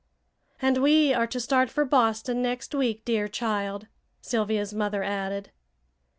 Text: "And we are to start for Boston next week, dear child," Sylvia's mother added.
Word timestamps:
"And 0.59 0.79
we 0.79 1.13
are 1.13 1.27
to 1.27 1.39
start 1.39 1.69
for 1.69 1.85
Boston 1.85 2.41
next 2.41 2.73
week, 2.73 3.05
dear 3.05 3.27
child," 3.27 3.85
Sylvia's 4.19 4.73
mother 4.73 5.03
added. 5.03 5.51